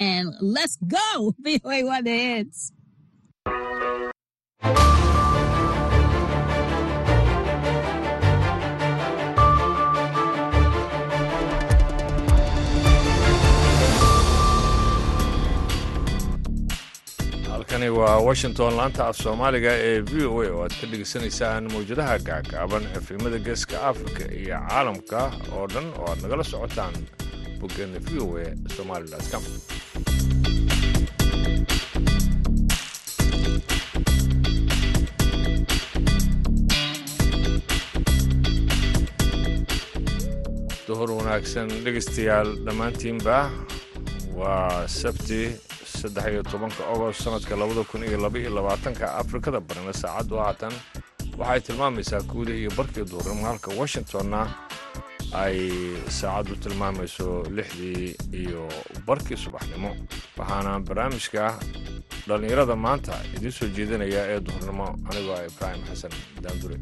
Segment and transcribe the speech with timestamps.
[0.00, 2.72] And let's go, VOA One The Hits.
[17.50, 22.18] halkani waa washington laanta af soomaaliga ee v o a oo aad ka dhegaysanaysaan mawjadaha
[22.28, 25.20] gaagaaban efemada geeska afrika iyo caalamka
[25.56, 26.94] oo dhan oo aad nagala socotaan
[27.64, 28.46] boggeena v o a
[28.76, 29.44] somali com
[40.88, 43.36] duhur wanaagsan dhegaystayaal dhammaantiinba
[44.40, 45.40] waa sabti
[45.98, 50.74] saddex iyo tobanka ogost sanadka labada kun iyo laba iyo labaatanka afrikada barina saacaddu haatan
[51.40, 54.40] waxay tilmaamaysaa kuuda iyo barkii duurnimo halka washingtonna
[55.44, 55.58] ay
[56.18, 58.06] saacaddu tilmaamayso lixdii
[58.42, 58.62] iyo
[59.06, 59.90] barkii subaxnimo
[60.38, 61.44] waxaana barnaamijka
[62.28, 64.86] dhallinyarada maanta idiin soo jeedinaya ee duhurnimo.
[65.08, 66.12] Anigoo ah ibraahim xasan
[66.44, 66.76] daandure.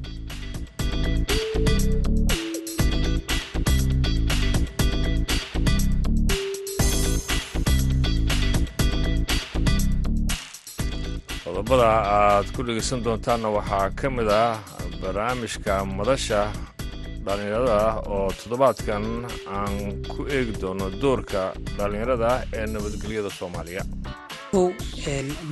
[11.45, 11.89] Qodobada
[12.19, 14.55] aad ku dhegaysan doontaanna waxaa ka mid ah
[15.03, 16.41] barnaamijka madasha
[17.27, 17.79] dhallinyarada
[18.15, 19.05] oo toddobaadkan
[19.57, 19.75] aan
[20.13, 21.41] ku eegi doono doorka
[21.79, 23.83] dhallinyarada ee nabadgelyada soomaaliya.
[24.53, 24.69] Kow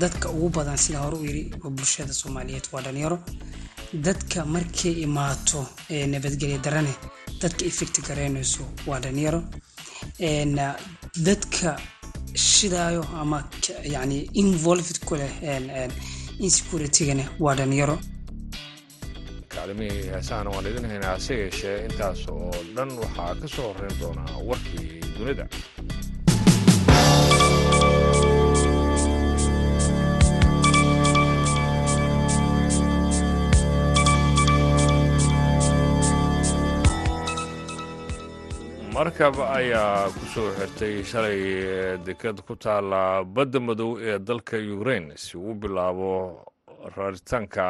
[0.02, 1.24] dadka ugu badan sida hore u
[1.64, 3.18] oo bulshada soomaaliyeed waa dhalinyaro
[4.06, 5.60] dadka markay imaato
[6.12, 6.94] nabadgelya darane
[7.42, 9.40] dadka effecti garaynayso waa dhalinyaro
[11.28, 11.68] dadka
[12.34, 13.38] shidaayo ama
[13.94, 15.32] yani involved ku leh
[16.46, 17.96] insecuritigana waa dhalinyaro
[19.54, 24.38] kaclimihii heesahana waan idin haynaa hase yeeshee intaas oo dhan waxaa ka soo horrayn doonaa
[24.50, 25.44] warkii dunida.
[38.94, 41.40] Markab ayaa ku soo xirtay shalay
[42.06, 46.10] deked ku taalla badda madow ee dalka ukrain si uu bilaabo
[46.96, 47.66] raritaanka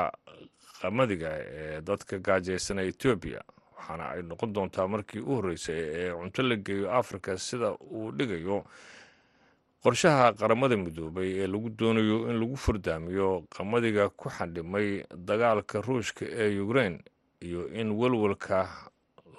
[0.81, 3.41] qamadiga ee dadka gaajaysanaa etoobiya
[3.77, 8.65] waxaana ay noqon doontaa markii u horreysay ee cunto la geeyo afrika sida uu dhigayo
[9.83, 16.61] qorshaha qaramada midoobay ee lagu doonayo in lagu furdaamiyo qamadiga ku xandhimay dagaalka ruushka ee
[16.61, 17.01] ukrain
[17.41, 18.69] iyo in welwelka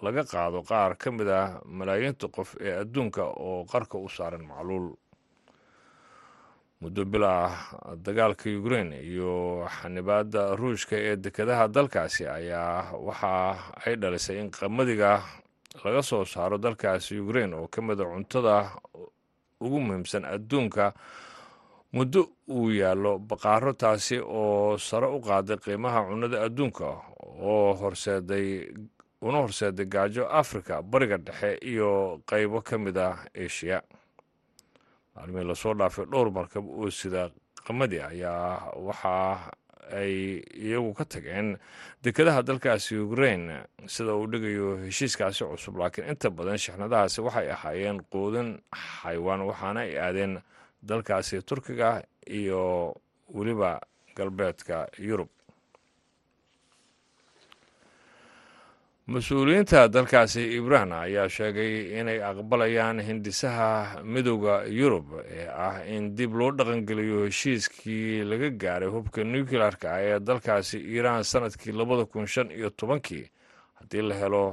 [0.01, 4.87] laga qaado qaar ka mid ah malaayiinta qof ee adduunka oo qarka u saaran macluul
[6.81, 7.53] muddo bil ah
[8.05, 13.33] dagaalka ukrain iyo xanibaadda ruushka ee dekedaha dalkaasi ayaa waxa
[13.85, 15.21] ay dhalisay in qamadiga
[15.83, 18.55] laga soo saaro dalkaasi ukrain oo ka mida cuntada
[19.61, 20.93] ugu muhiimsan adduunka
[21.93, 26.87] muddo uu yaallo baqaaro taasi oo sare u qaaday qiimaha cunnada adduunka
[27.45, 28.73] oo horseeday
[29.21, 33.81] una horseeday gaajo afrika bariga dhexe iyo qaybo ka mid ah eshiya
[35.15, 37.29] maalmihii la soo dhaafay dhowr markab oo sida
[37.67, 39.51] qamadi ayaa waxa
[39.91, 41.57] ay iyagu ka tageen
[42.03, 43.51] dekedaha dalkaasi ukrain
[43.87, 45.75] sida uu dhigayo heshiiskaasi cusub.
[45.77, 50.39] Laakiin inta badan shixnadahaasi waxay ahaayeen quudin xaywaan waxaana ay aadeen
[50.81, 52.95] dalkaasi turkiga iyo
[53.35, 53.79] weliba
[54.15, 55.27] galbeedka yurub
[59.11, 63.67] mas'uuliyiinta dalkaasi ibraan ayaa sheegay inay aqbalayaan hindisaha
[64.13, 65.07] midooda yurub
[65.37, 71.23] ee ah in dib loo dhaqangeliyo heshiiskii laga gaaray hubka nuclearka ah ee dalkaasi iiraan
[71.31, 73.25] sannadkii labada kun shan iyo tobankii.
[73.79, 74.43] Haddii la helo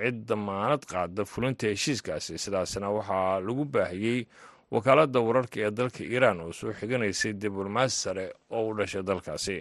[0.00, 4.20] cid damaanad qaada fulinta heshiiskaasi sidaasna waxaa lagu baahiyey
[4.70, 9.56] wakaaladda wararka ee dalka iiraan oo soo xiganaysay diblomaasi sare oo u dhashay dalkaasi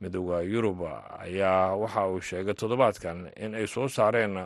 [0.00, 0.80] midooda yurub
[1.18, 4.36] ayaa waxa uu sheegay toddobaadkan in ay soo saareen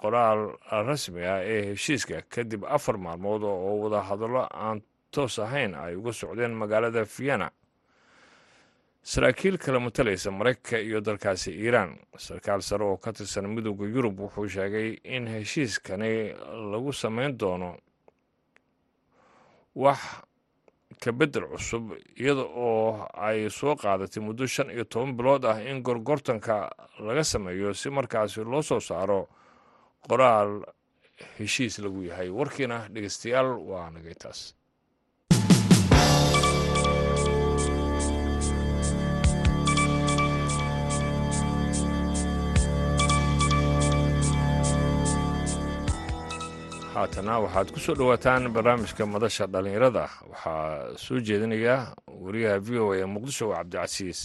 [0.00, 0.56] qoraal
[0.88, 2.22] rasmi ah ee heshiiska.
[2.28, 7.50] Kadib afar maalmood oo wada hadallo aan toos ahayn ay uga socdeen magaalada vienna.
[9.02, 11.98] Saraakiil kala matalaysa maraykanka iyo dalkaasi iiraan.
[12.16, 16.32] Sarkaal sare oo ka tirsan midooda yurub wuxuu sheegay in heshiiskani
[16.72, 17.76] lagu samayn doono
[19.74, 19.98] wax
[21.02, 21.84] kabedel cusub
[22.22, 26.70] iyada oo ay soo qaadatay muddo shan iyo toban bilood ah in gorgortanka
[27.06, 29.20] laga sameeyo si markaasi loo soo saaro
[30.08, 30.62] qoraal
[31.38, 32.28] heshiis lagu yahay.
[32.38, 34.40] Warkiina dhegeystayaal waa nagay taas
[46.94, 51.76] haatana waxaad ku soo dhowaataan barnaamijka madasha dhallinyarada waxaa soo jeedinaya
[52.24, 54.20] wariyaha v o a ee muqdisho cabdicasiis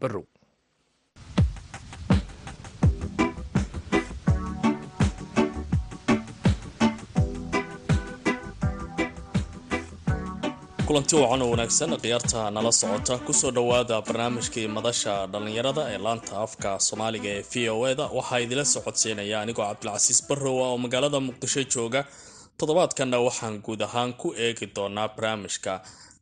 [0.00, 0.24] barrow
[10.88, 16.32] kulanti wacan oo wanaagsan khiyaarta nala socota ku soo dhowaada barnaamijkii madasha dhallinyarada ee laanta
[16.44, 21.62] afka soomaaliga ee v o eda waxaa idila socodsiinaya anigoo cabdilcasiis barrow oo magaalada muqdisho
[21.74, 22.00] jooga.
[22.58, 25.72] Toddobaadkanna waxaan guud ahaan ku eegi doonaa barnaamijka.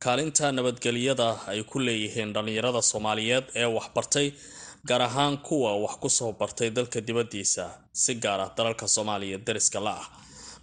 [0.04, 4.26] Kaalinta nabadgelyada ay ku leeyihiin dhallinyarada soomaaliyeed ee waxbartay
[4.88, 7.64] gaar ahaan kuwa wax ku soo bartay dalka dibadiisa
[8.02, 10.06] si gaar ah dalalka soomaaliya dariska la ah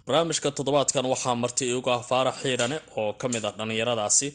[0.06, 4.26] barnaamijka toddobaadkan waxaa marti igu ah faarax xiidhane oo ka mid ah dhallinyaradaasi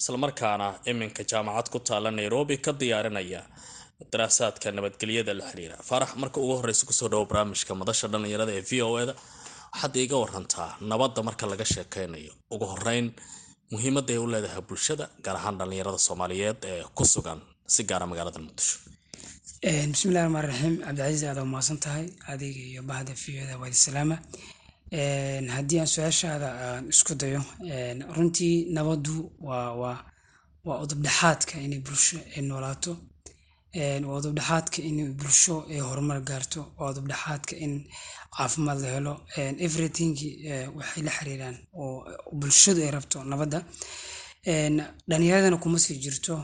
[0.00, 3.42] islamarkaana iminka jaamacad ku taala nairobi ka diyaarinaya
[4.12, 5.76] daraasaadka nabadgelyada la xiriira.
[5.88, 9.14] Faarax marka ugu horeysa ku soo dhawo barnaamijka madasha dhallinyarada ee v o eda
[9.72, 12.32] waxaad iiga warantaa nabadda marka laga sheekeynayo.
[12.54, 13.06] Ugu horeyn
[13.72, 17.38] muhiimadda ay u leedahay bulshada gaar ahaan dhallinyarada soomaaliyeed ee ku sugan
[17.74, 18.76] si gaara magaalada muqdisho.
[19.92, 24.16] Bismillahi raxmaan raxiim cabdicasiis aad waa tahay adiga iyo bahda v o da waadi salaama
[24.92, 27.42] haddii aan su'aashaada aan isku dayo
[28.16, 29.74] runtii nabaddu waa
[30.64, 32.92] waa udubdhexaadka inay bulsho ay noolaato.
[34.08, 36.60] Waa udubdhexaadka inay bulsho ay horumar gaarto.
[36.78, 37.72] Waa udubdhexaadka in
[38.36, 39.14] caafimaad la helo.
[39.66, 40.14] Everything
[40.76, 43.58] waxay la xiriiraan oo bulshadu ay rabto nabadda.
[45.08, 46.34] Dhalinyaradana kuma sii jirto.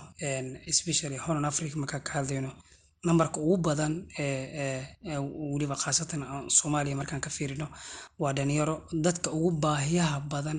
[0.67, 2.50] Especially horan africa markaa ka hadlayno
[3.06, 3.93] nambarka ugu badan
[5.53, 6.21] weliba khaasatan
[6.59, 7.67] soomaaliya markaan ka fiirino
[8.23, 10.59] waa dhalinyaro dadka ugu baahiyaha badan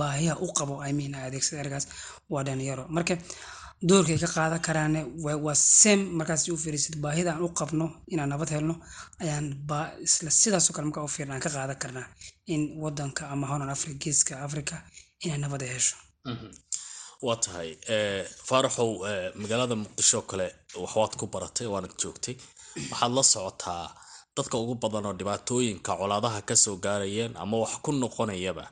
[0.00, 1.86] baahiyaha u qabo imean adeegsada ergaas
[2.32, 3.14] waa dhalinyaro marka
[3.88, 4.94] doorkay ka qaadan karaan
[5.44, 8.74] waa sem markaas u fiirisid baahida aan u qabno inaan nabad helno
[9.22, 9.46] ayaan
[10.06, 12.06] isla sidaasoo kale markaa u fiirin aan ka qaadan karnaa
[12.54, 14.74] in wadanka ama horan africa geeska africa
[15.24, 15.96] inay nabad hesho
[17.26, 17.70] waa tahay
[18.48, 18.90] faaraxow
[19.42, 20.46] magaalada muqdisho kale
[20.82, 22.34] waxwaad ku baratay waanad joogtay.
[22.90, 23.84] Waxaad la socotaa
[24.36, 28.64] dadka ugu badan oo dhibaatooyinka colaadaha ka soo gaarayeen ama wax ku noqonayaba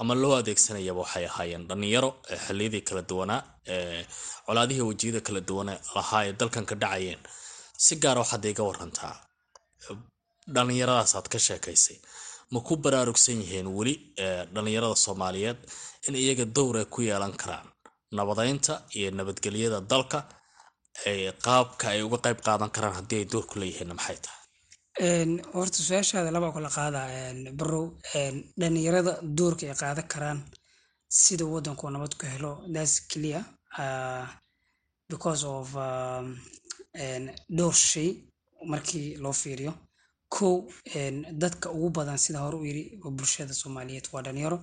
[0.00, 2.10] ama loo adeegsanayaba waxay ahaayeen dhalinyaro
[2.46, 3.40] xiliyadii kala duwanaa
[4.46, 7.20] colaadihii wejiyada kala duwana lahaa ee dalkan ka dhacayeen.
[7.84, 9.14] Si gaara waxaad iga warantaa
[10.54, 11.98] dhallinyaradaas aad ka sheekaysay.
[12.52, 13.94] Ma ku baraarugsan yihiin weli
[14.54, 15.58] dhallinyarada soomaaliyeed
[16.08, 17.68] in iyaga dowr ay ku yeelan karaan
[18.18, 20.18] nabadeynta iyo nabadgelyada dalka
[21.46, 24.40] qaabka ay uga qayb qaadan karaan haddii ay door ku leeyihiin maxay tahay?
[25.54, 27.00] Horta su'aashaada labaa kula qaada
[27.60, 27.86] barow
[28.60, 30.38] dhalinyarada doorka ay qaadan karaan
[31.22, 32.52] sida wadanku nabad ku helo.
[32.74, 33.42] Thats clear
[33.82, 34.24] uh,
[35.12, 35.66] because of
[37.56, 38.08] dhowr shay
[38.72, 39.72] markii loo fiiriyo.
[40.34, 40.54] Kow
[41.42, 42.84] dadka ugu badan sida hore u yiri
[43.16, 44.58] bulshada soomaaliyeed waa dhalinyaro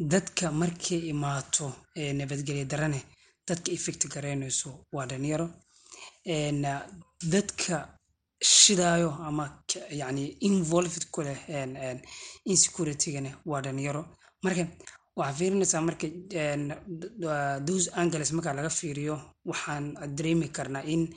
[0.00, 1.72] dadka markay imaato
[2.18, 3.00] nabadgelya darane
[3.48, 5.46] dadka effect garaynayso waa dhalinyaro.
[7.32, 7.88] Dadka
[8.42, 11.38] shidaayo ama yani involved ku leh
[12.46, 14.02] insecurity-gana waa dhalinyaro.
[14.42, 14.66] Marka
[15.16, 16.06] waxaa fiirinaysaa marka
[17.66, 21.12] those angles markaa laga fiiriyo waxaan dareemi karnaa in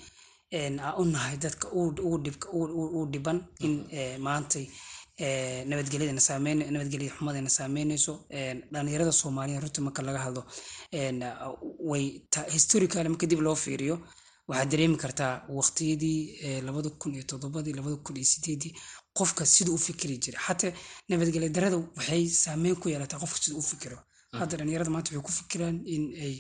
[0.79, 3.73] aa u nahay dadka u dhiban in
[4.19, 4.67] maantay
[5.19, 8.13] nabadgelyadana saameyn nabadgelya xumadana saameynayso
[8.73, 10.41] dhalinyarada soomaaliya runta marka laga hadlo
[11.89, 13.95] way historically marka dib loo fiiriyo
[14.47, 18.73] waxaad dareemi kartaa waqtiyadii labada kun iyo toddobadii labada kun iyo sideedii
[19.17, 20.41] qofka siduu u fikiri jiray.
[20.47, 20.71] Xataa
[21.09, 23.97] nabadgelya darada waxay saameyn ku yeelataa qofka siduu u fikiro.
[24.39, 26.35] Hadda dhalinyarada maanta waxay ku fikiraan in ay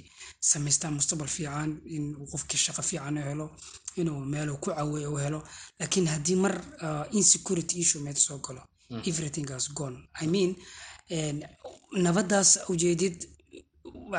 [0.51, 3.45] samaystaan mustaqbal fiican in qofkii shaqo fiican helo
[4.01, 5.39] inuu meelu ku caweey u helo
[5.79, 6.53] laakiin haddii mar
[7.19, 8.61] insecurity issue meed soo galo
[9.09, 9.97] everything has gone.
[10.23, 10.51] I mean
[12.05, 13.17] nabadaas ujeedid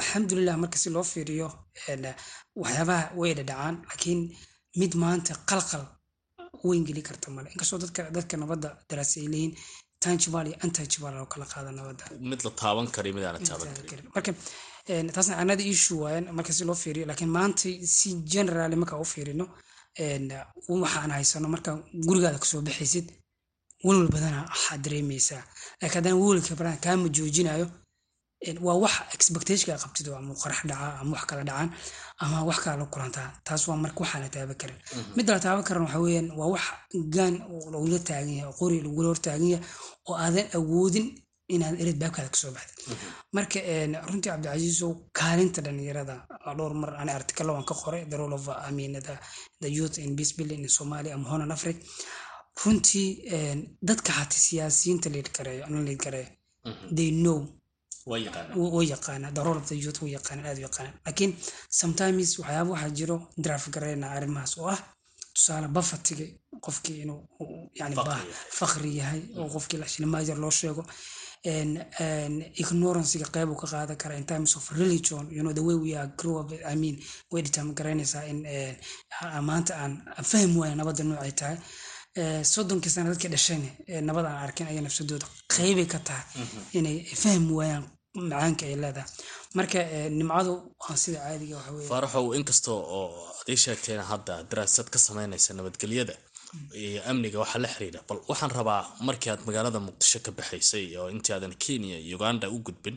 [0.00, 1.48] alxamdulilah marka si loo fiiriyo
[2.62, 4.20] waxyaabaha way dhadhacaan laakiin
[4.80, 5.84] mid maanta qalqal
[6.68, 7.48] weyn geli karta male.
[7.54, 9.52] Inkastoo dadka dadka nabadda daraasi ay leeyihiin
[10.04, 12.04] tangible iyo untouchable loo kala qaada nabadda.
[12.30, 14.06] Mid la taaban kari mid aan taaban karin.
[14.14, 14.30] marka
[14.86, 19.46] taasna another issue waayan marka si loo fiiriyo laakiin maanta si generally marka u fiirino
[20.68, 21.70] waxaan haysano marka
[22.06, 23.06] gurigaada ka soo baxaysid
[23.84, 25.42] walwal badana waxaad dareemaysaa.
[25.80, 27.66] Laakiin haddana walwalka badan kaama joojinayo
[28.66, 31.70] waa wax expectationka qabtid ama qarax dhaca ama wax kala dhacaan
[32.22, 34.76] ama wax kala la kulantaa taas waa marka waxaan la taaban karin.
[35.16, 36.64] Midda la taaban karan waxa weeyaan waa wax
[37.14, 37.34] gaan
[37.72, 39.66] lagula taagan yahay oo qori lagula hor taagan yahay
[40.08, 41.06] oo aadan awoodin
[41.54, 42.96] inaad erid baabkaada ka soo baxdid
[43.36, 43.58] marka
[44.10, 46.16] runtii cabdicasiisow kaalinta dhalinyarada
[46.58, 49.18] dhowr mar ani artikalo waan ka qoray the role of I mean the,
[49.60, 51.80] the youth in peace building in Somalia ama Horn Africa.
[52.64, 53.08] Runtii
[53.82, 56.28] dadka xataa siyaasiyiinta gareeyo ana gareeyo
[56.96, 57.46] they know.
[58.06, 60.94] Way yaqaanaa the role of the youth way yaqaanaan aad u yaqaanaan.
[61.06, 61.32] Laakiin
[61.70, 64.80] sometimes waxyaaba waxaa jiro draaf gareyna arrimahaas oo ah
[65.34, 66.24] tusaale bafatiga
[66.66, 67.20] qofkii inuu
[67.80, 67.94] yani
[68.58, 69.20] fakri yahay.
[69.38, 70.82] oo qofkii shilimaayar loo sheego
[72.62, 75.90] ignorancega qeyb uu ka qaadan kara in times of religion you know the way we
[76.00, 76.96] are grow up i mean
[77.32, 77.74] way determine
[78.32, 78.38] in
[79.48, 79.92] maanta aan
[80.32, 81.58] fahmi waaya nabadda noocay tahay.
[82.54, 83.68] Soddonkii sana dadkii dhashayna
[84.08, 86.24] nabad aan arkin aya nafsadooda qeybay ka tahay
[86.78, 87.84] inay fahmi waayaan
[88.30, 89.10] macaanka ay leedahay.
[89.58, 89.78] Marka
[90.18, 90.52] nimcadu
[90.84, 93.08] waa sida caadiga waxa weye faaraxow inkasta oo
[93.40, 96.14] ad ii sheegteen hadda daraasad ka sameynaysa nabadgelyada
[97.10, 101.32] amniga waxaa la xiriira bal waxaan rabaa markii aad magaalada muqdisho ka baxaysay oo intii
[101.36, 102.96] aadan kenya iyo uganda u gudbin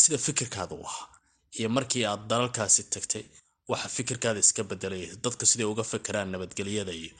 [0.00, 1.06] sida fikirkaada u ahaa
[1.58, 3.24] iyo markii aad dalalkaasi tagtay
[3.72, 7.12] waxa fikirkaada iska bedelay dadka siday uga fekeraan nabadgelyada iyo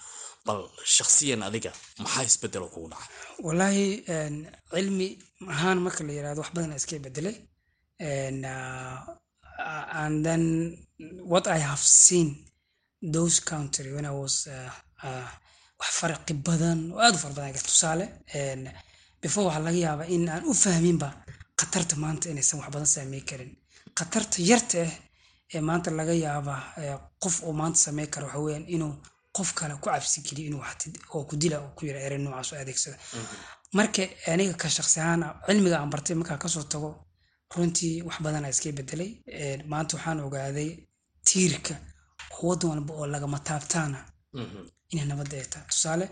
[0.47, 0.61] bal
[0.97, 1.71] shaksiyan adiga
[2.03, 3.09] maxaa isbedelo kugu dhacay?
[3.47, 3.85] Wallaahi
[4.75, 5.09] cilmi
[5.55, 7.37] ahaan marka la yiraahdo wax badan iska bedelay
[10.03, 10.43] and then
[11.33, 12.29] what i have seen
[13.17, 14.35] those country when i was
[15.81, 18.05] wax farqi badan oo aad u fara badan tusaale
[19.23, 21.09] before waxaa laga yaabaa in aan u fahminba
[21.59, 22.87] khatarta maanta inaysan wax badan
[23.29, 23.51] karin.
[23.99, 24.93] Khatarta yarta ah
[25.55, 26.61] ee maanta laga yaabaa
[27.23, 28.93] qof uu maanta samey karo waxa inuu
[29.37, 30.63] qof kale ku cabsi geliyo inuu
[31.15, 32.97] oo ku dila ku yira ere noocaas oo adeegsada
[33.79, 36.91] marka aniga ka shaqsi ahaan cilmiga aan bartay markaa ka soo tago
[37.55, 39.11] runtii wax badana iska bedelay
[39.73, 40.71] maanta waxaan ogaaday
[41.29, 41.75] tiirka
[42.37, 43.99] oo walba oo lagama taabtaana
[44.93, 46.07] inay nabadda ay tahay tusaale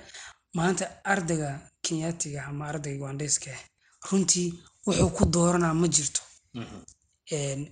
[0.59, 1.49] maanta ardayga
[1.85, 3.62] kenyaatiga ama ardayga ugandeyska ah
[4.11, 4.49] runtii
[4.87, 6.21] wuxuu ku dooranaa ma jirto.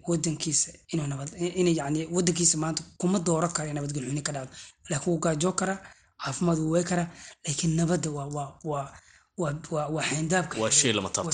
[0.08, 4.50] Wadankiisa inuu nabad in yani wadankiisa maanta kuma dooran karo in nabadgelyo xuni ka dhacdo.
[4.90, 5.78] Laakiin wuu gaajoo karaa
[6.24, 7.08] caafimaad wuu wey karaa
[7.46, 10.56] laakiin nabadda waa waa waa waa waa xayndaabka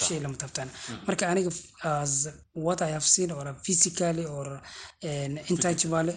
[0.09, 0.69] shay lama taabtaan.
[0.69, 1.07] Taabtaan.
[1.07, 1.51] Marka aniga
[1.83, 4.61] as what i have seen or physically or
[5.51, 6.13] intouchable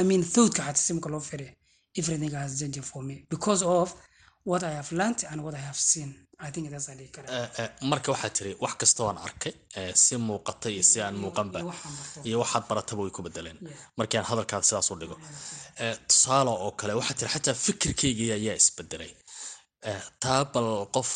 [0.00, 1.52] I mean thoughtka xataa simka loo firiya
[1.98, 3.86] everything has changed for me because of
[4.50, 6.10] what i have learned and what i have seen.
[6.48, 9.92] I think that's dhihi karaa Eh, eh, marka waxaa tiri wax kasta waan arkay eh,
[10.02, 11.58] si muuqata iyo si aan muuqanba
[12.28, 13.58] iyo waxaad barataba way ku bedeleen
[13.98, 15.16] markii aan hadalkaada sidaas u dhigo.
[16.08, 19.12] Tusaale oo kale waxaa tiri xataa fikirkaygii ayaa isbedelay
[19.90, 21.10] Eh, taa bal qof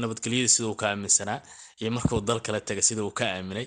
[0.00, 1.38] nabadgelyada sida uu ka aaminsanaa
[1.80, 3.66] iyo markuu dal kale tagay sida uu ka aaminay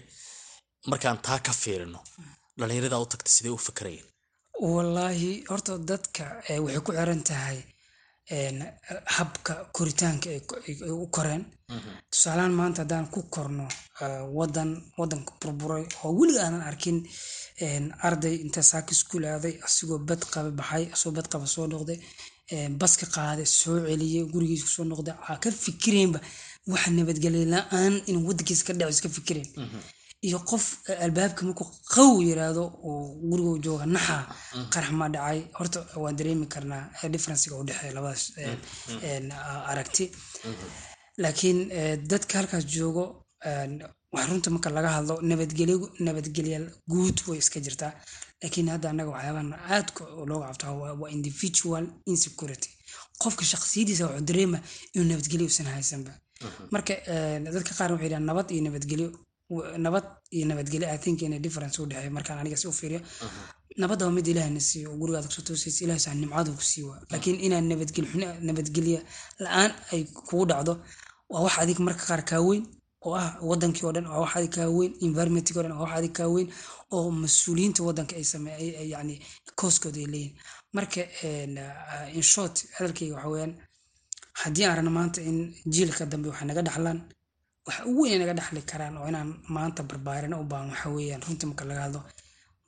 [0.91, 2.00] markaan taa ka fiirino
[2.60, 4.08] dhallinyaradaa u tagtay sidee u fikirayeen
[4.59, 7.57] wallaahi horta dadka eh, waxay ku xiran tahay
[9.17, 10.41] habka koritaanka ay
[10.91, 11.43] u koreen.
[12.11, 13.67] Tusaalahaan maanta haddaan ku korno
[14.01, 14.71] eh, wadan
[15.41, 16.97] burburay oo weliga aanan arkin
[18.07, 20.51] arday inta saaka iskuul aaday asigoo bad qaba
[20.93, 21.99] asagoo bad qaba soo noqday
[22.51, 25.15] een, baska qaaday soo celiyey gurigiisa ku soo noqday.
[25.27, 26.19] Aa ka fikireenba
[26.71, 29.47] waxa nabadgelyo la'aan inuu wadankiisa ka dhaco iska fikireen
[30.21, 34.17] iyo qof eh, albaabka markuu qaw yiraahdo oo guriga jooga naxa
[34.74, 35.39] qarax ma dhacay.
[35.57, 38.57] Horta waan dareemi karnaa eh, differencega u dhexeeya labadaas eh,
[39.09, 40.05] een, a- aragti.
[41.24, 43.03] Laakiin eh, dadka halkaas joogo
[44.13, 45.15] wax runta marka laga hadlo
[46.05, 46.59] nabadgelya
[46.91, 47.93] guud way iska jirtaa.
[48.41, 50.71] Laakiin hadda annaga waxyaabahan aadka looga cabtaa
[51.01, 52.69] waa individual insecurity.
[53.21, 54.59] Qofka shakhsiyadiisa wuxuu dareema
[54.93, 56.12] inuu nabadgelyo usan haysanba
[56.74, 59.09] marka een, dadka qaar waxay yidhahan nabad iyo nabadgelyo
[59.85, 63.01] nabad iyo nabadgelyo i think ina difference u dhexeeya markaan aniga si u fiiriyo.
[63.77, 66.83] Nabadda waa mid ilaahna siiyo oo gurigaada ku soo toosaysa ilaah saa nimcadu ku sii
[66.89, 67.65] waa laakiin inaan
[68.47, 68.99] nabadgelyo
[69.43, 70.73] la'aan ay kugu dhacdo
[71.29, 72.63] waa wax adig marka qaar kaa weyn
[73.05, 75.93] oo ah wadankii oo dhan waa wax adig kaa weyn environmentkii oo dhan waa wax
[75.99, 76.47] adig kaa weyn
[76.95, 79.15] oo mas'uuliyiinta wadanka ay same ay ay- yani
[79.59, 80.35] kooskooda ay leeyihiin
[80.73, 81.01] marka
[82.17, 83.53] in short hadalkayga waxa weeyaan
[84.41, 85.37] haddii aan rabno maanta in
[85.73, 86.99] jiilka dambe waxay naga dhaxlaan
[87.67, 91.21] waxa ugu weyn naga dhaxli karaan oo inaan maanta barbaarina u baahan waxa weeyaan.
[91.27, 92.01] Runtii marka laga hadlo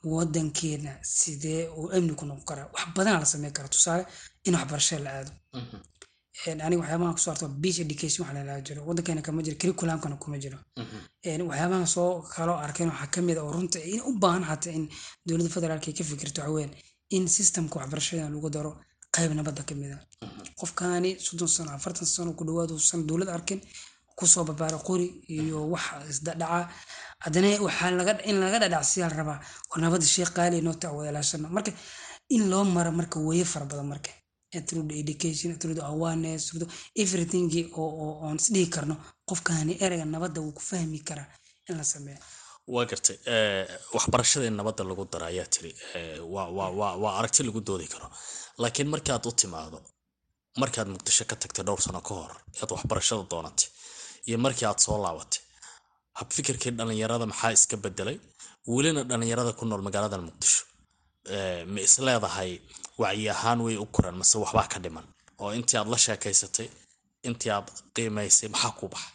[0.04, 4.04] wadankeena sidee uu amni ku noqon karaa wax badanaa la sameyn karaa tusaale
[4.48, 5.32] in waxbarashada la aado.
[6.48, 8.82] Een, aniga waxyaabahan ku soo arto beach education waxa lalaa jiro.
[8.90, 10.58] Wadankeena kama jiro curriculumkana kuma jiro.
[11.30, 14.74] Een, waxyaabahan soo kaloo arkeen waxaa ka mid a oo runta in u baahan xataa
[14.78, 14.86] in
[15.26, 16.70] dowladda federaalka ay ka fikirto waxa
[17.16, 18.72] in systemka waxbarashada lagu daro
[19.16, 19.98] qayb nabadda ka mid a
[20.60, 23.60] qofkaani soddon sano afartan sano ku dhawaad uusan dowlad arkin
[24.20, 26.60] ku soo barbaara qori iyo wax isdhadhaca
[27.24, 28.14] haddana waxaa laga
[28.64, 29.40] dhadhacsiyaa rabaa
[29.72, 30.92] oo nabadda sheekh qaali noo taa
[31.58, 31.72] marka
[32.36, 34.12] in loo maro marka weeye fara badan marka.
[34.68, 36.70] Through the education through the awareness through the
[37.04, 37.46] everything
[37.82, 37.88] oo
[38.26, 38.96] oon isdhihi karno
[39.30, 41.28] qofkaani ereyga nabadda wuu ku fahmi karaa
[41.70, 42.20] in la sameeyo.
[42.74, 47.88] Waa gartay eh, waxbarashada in nabadda lagu daro ayaa tiri eh, waa aragti lagu doodi
[47.94, 48.08] karo.
[48.62, 49.78] Laakiin markaad u timaado
[50.62, 53.68] markaad muqdisho ka tagtay dhowr sano ka hor ead waxbarashada doonatay
[54.28, 55.42] iyo markii aad soo laabatay.
[56.20, 58.18] Habfikirkii dhallinyarada maxaa iska bedelay
[58.74, 60.64] welina dhallinyarada ku nool magaalada muqdisho.
[61.74, 62.52] Ma is leedahay
[63.02, 65.06] wacyi ahaan way u koraan mase waxbaa ka dhiman?
[65.42, 66.68] Oo intii aad la sheekaysatay
[67.28, 69.10] intii aad qiimaysay maxaa ku baxa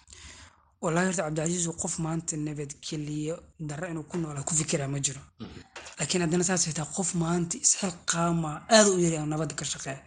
[0.84, 3.36] wallahi horta cabdicasiis qof maanta nabadgeliyo
[3.68, 5.20] darro inuu ku noolaa ku fikiraa ma jiro.
[5.98, 9.98] Laakiin haddana saas xitaa qof maanta isxilqaama aada u yari nabadda ka shaqeeya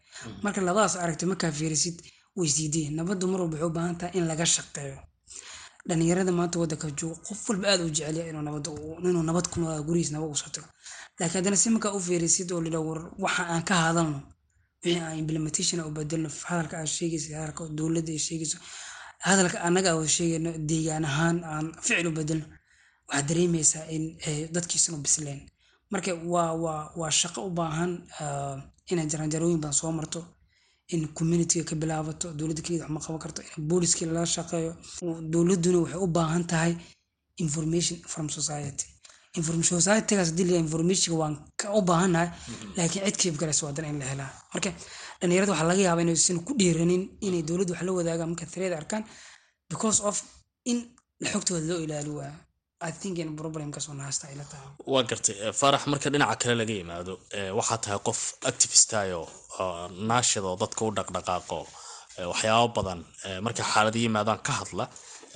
[0.44, 1.98] marka labadaas aragtay markaa fiirisid
[2.40, 4.98] weysiidee nabaddu mar walba waxay u baahan tahay in laga shaqeeyo.
[5.88, 8.66] Dhalinyarada maanta waddanka jooga qof walba aada u jecelya inuu nabad
[9.10, 10.68] inuu nabad ku noolaa gurigiis nabad u soo tago
[11.20, 14.20] laakiin haddana si markaa u fiirisid oo lidha war waxa aan ka hadalno
[14.84, 18.58] wixii aan implementation u bedelno hadalka aad sheegaysa hadalka dowladda ay sheegayso
[19.28, 22.46] hadalka annaga oo sheegayno deegaan ahaan aan ficil u bedelno
[23.10, 24.04] waxaad dareemaysaa in
[24.56, 25.40] dadkiisan u bisleen.
[25.92, 27.92] Marka waa waa waa shaqo u baahan
[28.92, 30.20] inay jaranjarooyin badan soo marto
[30.94, 34.72] in communityga ka bilaabato dowladda keliya wax ma qaban karto in booliskii lala shaqeeyo.
[35.34, 36.74] Dowladduna waxay u baahan tahay
[37.46, 38.86] information from society.
[39.74, 42.30] Societygaas haddii la informationka waan ka u baahannahay
[42.78, 44.32] laakiin cid kiib galaysa waa dan in la helaa.
[44.54, 44.70] Marka
[45.20, 49.04] dhalinyarada waxaa laga yaabaa inaysan ku dhiiranin inay dowladda wax la wadaagaan marka tareeda arkaan
[49.72, 50.16] because of
[50.72, 50.78] in
[51.32, 52.34] xogtooda loo ilaali waa
[54.94, 57.14] Waa gartay faarax marka dhinaca kale laga yimaado
[57.60, 58.20] waxaa tahay qof
[58.52, 59.22] activistayo
[60.10, 61.58] naashid oo dadka u dhaqdhaqaaqo
[62.32, 63.00] waxyaabo badan
[63.46, 64.86] marka xaalada yimaadaan ka hadla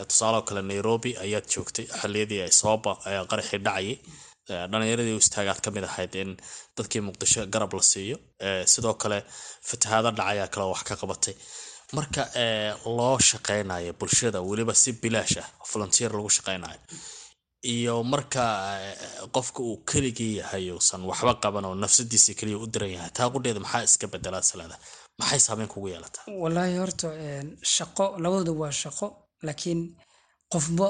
[0.09, 2.91] tusaaloo kale nairobi ayaad joogtay xiliyadii ay sooba
[3.31, 3.95] qaraxii dhacayay
[4.71, 6.31] dhalinyaradii istaagaad ka mid ahayd in
[6.77, 8.17] dadkii muqdisho garab la siiyo
[8.73, 9.17] sidoo kale
[9.69, 11.35] fatahaado dhacayaa kale wax ka qabatay.
[11.97, 12.21] Marka
[12.97, 16.79] loo shaqaynayo bulshada weliba si bilaash ah volunteer lagu shaqaynayo
[17.63, 18.43] iyo marka
[19.35, 23.59] qofka uu keligii yahay uusan waxba qaban oo nafsadiisa keliya u diran yahay taa qudheeda
[23.59, 24.77] maxaa iska bedelaa salaada
[25.19, 26.23] maxay saameyn kugu yeelataa?
[26.41, 27.07] Wallaahi horta
[27.75, 29.07] shaqo labadooda waa shaqo
[29.47, 29.81] laakiin
[30.53, 30.87] qofba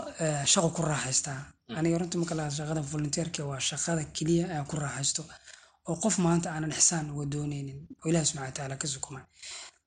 [0.53, 1.39] shaqo ku raaxaystaa
[1.77, 5.23] aniga runta marka lahaa shaqada volunteerka waa shaqada keliya aan ku raaxaysto
[5.89, 9.21] oo qof maanta aanan ixsaan uga dooneynin oo ilahi subxana watacaala ka sukuma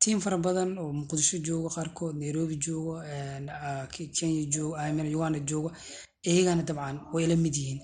[0.01, 2.97] tiim fara badan oo muqdisho jooga qaarkood nairobi jooga
[4.17, 4.77] kenya jooga
[5.17, 5.71] uganda jooga
[6.31, 7.81] iyagana dabcan way la mid yihiin.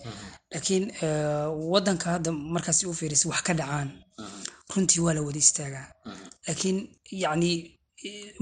[0.52, 0.84] Laakiin
[1.72, 3.88] wadanka hadda markaas u fiirisa wax ka dhacaan
[4.74, 5.86] runtii waa la wada istaagaa.
[6.46, 6.78] Laakiin
[7.24, 7.50] yacni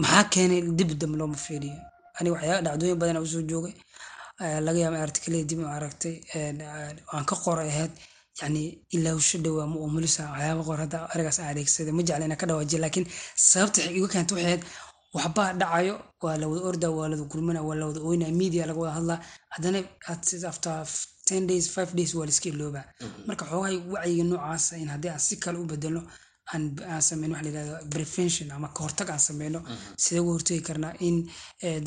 [0.03, 1.77] maxaa keenay dib dambe looma fiiriyo?
[2.19, 3.75] Aniga waxyaaba dhacdooyin badan u soo joogay
[4.67, 6.15] laga yaaba artikalada dib aragtay
[7.15, 7.93] aan ka qoray ahayd
[8.41, 8.63] yani
[8.97, 12.81] ilaawsho dhowaa ma umulisa waxyaaba qor hadda arigaas aan adeegsaday ma jecla inaan ka dhawaajiya
[12.85, 13.07] laakiin
[13.51, 14.63] sababta iga keenta waxay ahayd
[15.15, 18.81] waxbaa dhacayo waa la wada orda waa lawada gurmana waa la wada oynaa media laga
[18.81, 19.21] wada hadlaa.
[19.55, 19.79] Haddana
[20.51, 20.87] after
[21.29, 22.85] ten days five days waa laiska iloobaa.
[23.27, 26.03] Marka xoogahay wacyiga noocaasa in haddii aan si kale u bedelno
[26.55, 29.61] aan sameyno waxa layidhahda prevention ama kahortag aan sameyno
[30.05, 31.17] sidee uga hortagi karnaa in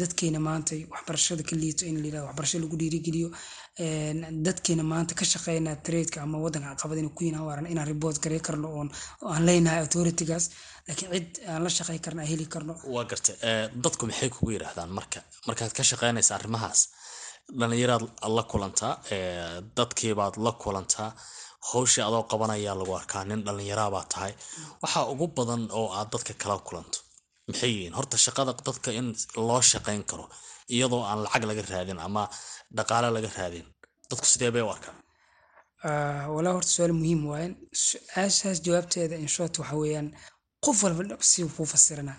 [0.02, 3.30] dadkeena maanta waxbarashada ka liito in layidhahda waxbarasho lagu dhiirigeliyo
[4.48, 8.40] dadkeena maanta ka shaqeyna tradeka ama waddanka caqabad inay ku yihiin waaran inaan report garey
[8.48, 8.90] karno oon
[9.34, 10.46] aan leenahay authoritygaas
[10.88, 12.74] laakiin cid aan la shaqey karno aan heli karno.
[12.96, 13.36] Waa gartay
[13.84, 16.82] dadku maxay kugu yidhaahdaan marka markaad ka shaqeynaysa arrimahaas?
[17.60, 18.04] Dhalinyaraad
[18.38, 18.94] la kulantaa
[19.78, 21.10] dadkiibaad la kulantaa
[21.70, 24.34] hawshii adoo qabanayaa lagu arkaa nin dhallinyaraabaa tahay.
[24.84, 27.00] Waxaa ugu badan oo aad dadka kala kulanto
[27.48, 27.94] maxay yihiin?
[27.98, 29.08] Horta shaqada dadka in
[29.48, 30.26] loo shaqayn karo
[30.76, 32.24] iyadoo aan lacag laga raadin ama
[32.78, 33.66] dhaqaale laga raadin
[34.10, 34.98] dadku sidee bay u arkaan?
[36.36, 37.54] Walaa horta su'aal muhiim waayan
[37.88, 40.08] su'aashaas jawaabteeda inshort waxa weeyaan
[40.66, 42.14] qof walba si kuu fasirana.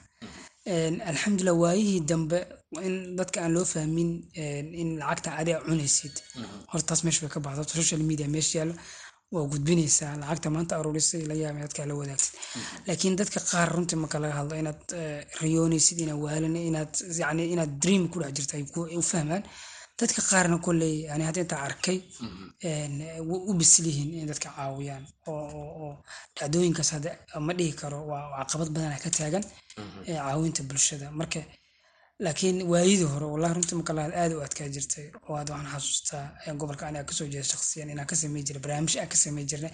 [1.11, 2.39] Alxamdulilah waayihii dambe
[2.87, 4.11] in dadka aan loo fahmin
[4.83, 6.15] in lacagta adi a cunaysid
[6.71, 8.75] horta taas meesha way ka baxda social media meesha yaalo
[9.35, 12.33] waa gudbinaysaa lacagta maanta aruurisay laga yaaba dadka la wadaagtid
[12.87, 14.81] laakiin dadka qaar runtii marka laga hadlo inaad
[15.43, 16.93] riyoonaysid inaad waalin inaad
[17.23, 18.65] yani inaad dream ku dhex jirta ay
[19.01, 19.45] u fahmaan.
[20.01, 21.99] Dadka qaarna kolley yani hadda intaa arkay
[23.49, 25.91] u bislihiin in dadka caawiyaan oo
[26.37, 27.11] dhacdooyinkaas hadda
[27.47, 29.45] ma dhihi karo waa caqabad badana ka taagan
[30.07, 31.07] caawinta bulshada.
[31.21, 31.41] Marka
[32.25, 36.55] laakiin waayidii hore wallahi runtii marka lahaad aad u adkaa jirtay oo hadda waxaan xasuustaa
[36.61, 39.73] gobolka aniga ka soo jeeda shakhsiyan inaan ka samey jiray barnaamij aan ka samey jirnay.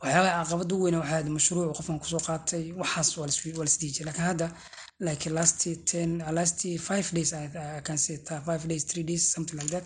[0.00, 3.26] Waxyaabaha caqabada ugu weyn waxaa ahayd mashruuc qofkan ku soo qaatay waxaas waa
[3.66, 4.06] lasdhihi jiray.
[4.08, 4.46] Laakiin hadda
[5.06, 7.44] like last ten last five days I,
[7.78, 8.16] I can say
[8.48, 9.84] five days three days something like that.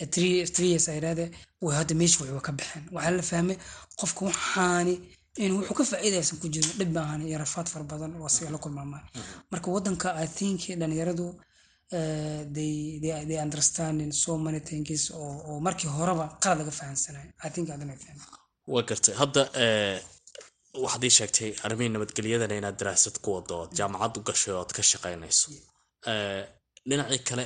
[0.00, 1.24] Uh, three three years idhahde
[1.64, 3.56] way hadda meesha waxay ka baxeen waxaa la fahmay
[4.00, 4.94] qofka waxaani
[5.38, 9.02] wuxuu ka faa'iidaysan ku jiro dhib baahan iyo rafaad fara badan oo asiga la kulmaamaa
[9.52, 11.26] marka waddanka i think dhalinyaradu
[12.56, 17.94] they, they, understanding so many things oo, markii horeba qalad laga fahamsanayo i think adana
[18.72, 19.42] waa gartay hadda
[20.84, 24.72] waxaad ii sheegtay arrimihii nabadgelyadana inaad daraasad ku wado ood jaamacad u gashay oo aad
[24.76, 25.48] ka shaqaynayso.
[26.88, 27.44] Dhinacii kale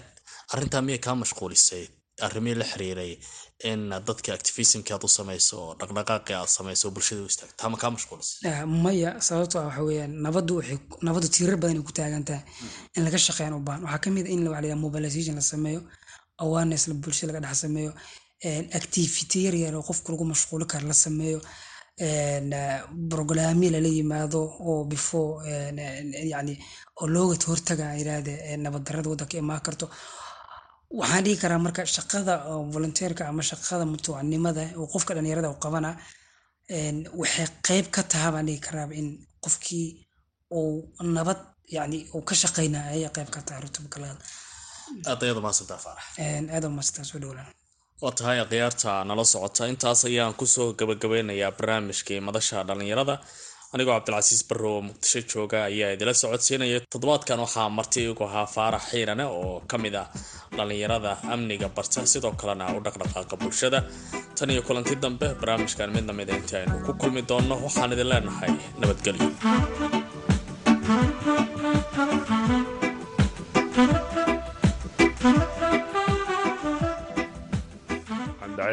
[0.52, 1.84] arrintaa miyay kaa mashquulisay
[2.26, 3.12] arrimihii la xiriiray
[3.70, 7.76] in dadka activismki aad u samayso oo dhaqdhaqaaqi aad samayso bulshada u istaagto taa ma
[7.82, 12.24] kaa mashquulisay maya sababto ah waxa weeyaan nabaddu waxay nabaddu tiirar badan ay ku taagan
[12.28, 12.42] tahay
[12.96, 15.44] in laga shaqeyn u baahan waxaa ka mid ah in waxa la yidhaha mobilization la
[15.52, 15.80] sameeyo
[16.44, 17.92] awareness la bulshada laga dhex sameeyo
[18.80, 21.40] activity yar oo qofku lagu mashquuli karo la sameeyo
[23.10, 25.32] brogramyo lala yimaado oo before
[26.32, 26.54] yani
[27.00, 28.32] oo looga hortaga yirahde
[28.64, 29.86] nabad darrada waddanka imaan karto
[30.90, 32.34] waxaan dhihi karaa marka shaqada
[32.74, 35.90] volunteerka ama shaqada mutawacnimada oo qofka dhalinyarada u qabana
[37.20, 39.08] waxay qeyb ka taha baan dhihi karaaba in
[39.44, 39.86] qofkii
[40.58, 41.38] uu nabad
[41.76, 44.24] yani uu ka shaqeynaya ayay qeyb ka tahay rutubkalaada
[45.10, 45.40] aad ayada
[45.84, 46.06] faarax
[46.54, 47.48] aada maastaa soo dhowlaan
[48.02, 49.62] waa tahay akhyaarta nala socota.
[49.72, 53.14] Intaas ayaan ku soo gabagabeynayaa barnaamijkii madasha dhallinyarada
[53.76, 58.84] anigoo cabdilcasiis barrow oo muqdisho jooga ayaa idila socodsiinaya toddobaadkan waxaa marti igu ahaa faarax
[58.90, 60.06] xiirane oo ka mid ah
[60.56, 62.00] dhallinyarada amniga barta.
[62.12, 63.78] Sidoo kalena u dhaqdhaqaaqa bulshada.
[64.38, 68.52] Tan iyo kulanti dambe barnaamijkan mid lamida intii aynu ku kulmi doonno waxaan idin leenahay
[68.80, 69.28] nabadgelyo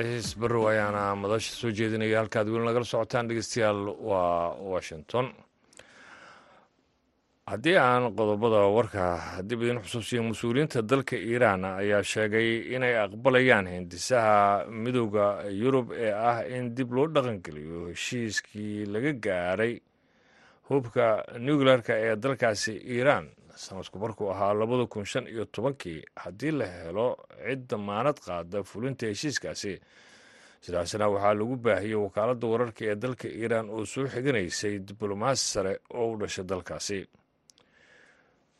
[0.03, 5.31] cabdicasiis barrow ayaana madasha soo jeedinaya halkaad weli nagala socotaan dhegeystayaal waa washington.
[7.47, 9.05] Haddii aan qodobada warka
[9.47, 16.39] dib idin xusuusiyo mas'uuliyiinta dalka iiraan ayaa sheegay inay aqbalayaan hindisaha midooda yurub ee ah
[16.47, 19.73] in dib loo dhaqangeliyo heshiiskii laga gaaray
[20.69, 26.65] hubka nuclearka ee dalkaasi iiraan sanadku markuu ahaa labada kun shan iyo tobankii haddii la
[26.65, 27.07] helo
[27.45, 29.79] cid damaanad qaada fulinta heshiiskaasi.
[30.63, 36.11] Sidaasna waxaa lagu baahiyey wakaaladda wararka ee dalka iiraan oo soo xiganaysay diblomaasi sare oo
[36.13, 36.99] u dhashay dalkaasi.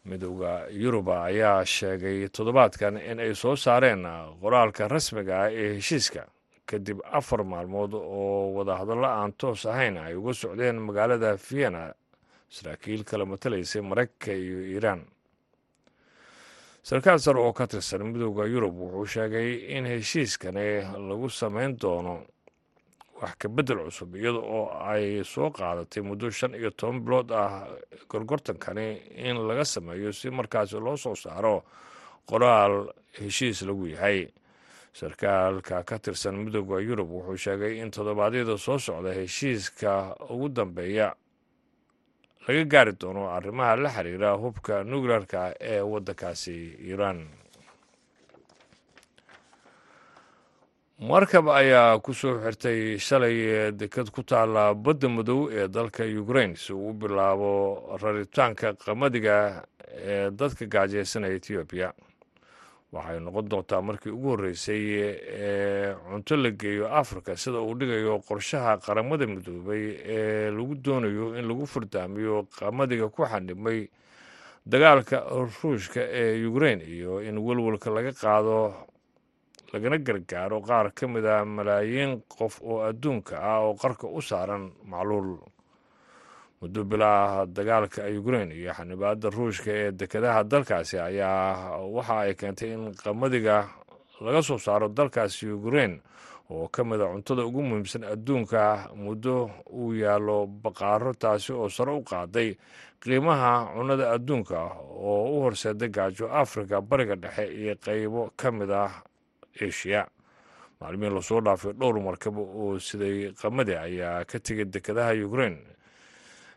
[0.06, 4.04] Midooda yuruba ayaa sheegay toddobaadkan in ay soo saareen
[4.42, 6.28] qoraalka rasmiga ah ee heshiiska.
[6.66, 11.94] Kadib afar maalmood oo wadahadallo aan toos ahayn ay uga socdeen magaalada vienna
[12.56, 15.02] saraakiil kala matalaysay maraykanka iyo iiraan.
[16.84, 22.26] Sarkaal sare oo ka tirsan midooda yurub wuxuu sheegay in heshiiskani lagu samayn doono
[23.22, 27.64] wax ka beddel cusub iyada oo ay soo qaadatay muddo shan iyo toban bilood ah
[28.12, 31.64] gorgortankani in laga sameeyo si markaasi loo soo saaro
[32.28, 34.28] qoraal heshiis lagu yahay.
[34.94, 41.16] Sarkaalka ka tirsan midooda yurub wuxuu sheegay in toddobaadyada soo socda heshiiska ugu dambeeya
[42.48, 46.56] laga gaari doono arrimaha la xiriira hubka nuclearka ee waddankaasi
[46.88, 47.20] iiraan
[51.00, 56.74] markab ayaa ku soo xirtay shalay deked ku taalla badda madow ee dalka ukrain si
[56.74, 57.52] uu u bilaabo
[58.02, 61.90] raritaanka qamadiga ee dadka gaajeysanaya etoobiya
[62.94, 68.78] waxay noqon doontaa markii ugu horreysay ee cunto la geeyo afrika sida uu dhigayo qorshaha
[68.86, 69.84] qaramada midoobay
[70.16, 73.90] ee lagu doonayo in lagu furdaamiyo qamadiga ku xanimay
[74.66, 75.18] dagaalka
[75.62, 78.58] ruushka ee ukrain iyo in welwalka laga qaado
[79.74, 84.70] lagana gargaaro qaar ka mid a malaayiin qof oo adduunka ah oo qarka u saaran
[84.86, 85.42] macluul
[86.64, 92.96] muddo bilaa dagaalka ukrain iyo xanibaadda ruushka ee dekedaha dalkaasi ayaa waxa ay keentay in
[92.96, 93.68] qamadiga
[94.24, 96.00] laga soo saaro dalkaasi ukrain
[96.50, 101.92] oo ka mid a cuntada ugu muhiimsan adduunka muddo uu yaallo baqaaro taasi oo sare
[101.92, 102.56] u qaaday
[103.04, 104.56] qiimaha cunnada adduunka
[104.88, 109.04] oo u horseeday gaajo afrika bariga dhexe iyo qeybo ka mid ah
[109.60, 110.08] eshiya
[110.80, 115.60] maalmihin la soo dhaafay dhowr markab oo siday qamadi ayaa ka tegay dekedaha ukrain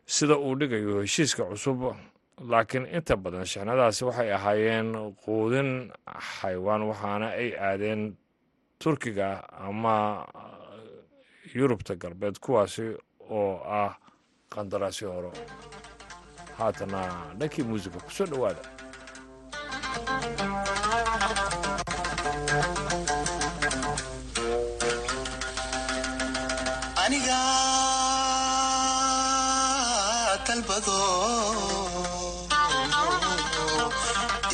[0.07, 1.81] sida uu dhigayo heshiiska cusub
[2.51, 4.89] laakiin inta badan shixnadaasi waxay ahaayeen
[5.25, 5.71] quudin
[6.41, 8.03] xaywaan waxaana ay aadeen
[8.79, 9.29] turkiga
[9.67, 10.27] ama
[11.55, 12.87] yurubta galbeed kuwaasi
[13.31, 13.93] oo ah
[14.53, 15.31] qandaraasyo hore.
[16.59, 17.01] Haatana
[17.39, 18.63] dhankii muusiga ku soo dhowaada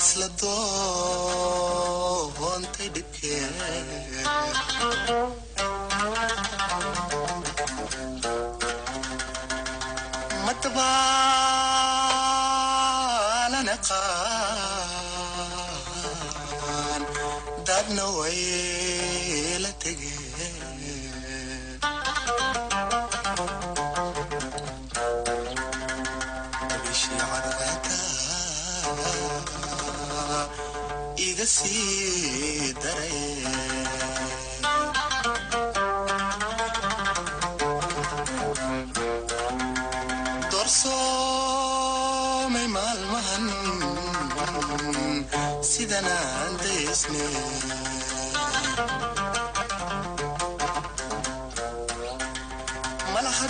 [0.01, 0.29] isla
[2.41, 3.43] doontay dhibkee
[31.63, 32.75] sii
[41.33, 43.45] daraydoorsoomay maalmahan
[45.71, 47.25] sidan aan daysne
[53.15, 53.47] malaha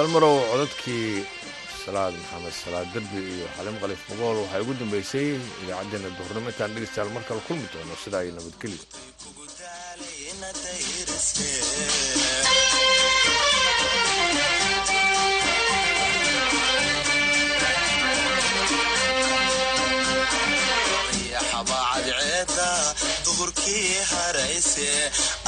[0.00, 1.08] dalmarow codadkii
[1.84, 5.28] salaad maxamed salaad derbi iyo xalim khaliif mugool waxay ugu dambeysay
[5.62, 7.94] idaacaddeenna duhurnimo intaan dhegeystayaal mar kale kulmi doono.
[8.04, 8.80] Sidaa iyo nabadgelyo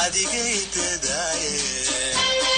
[0.05, 2.52] adigay dadaaye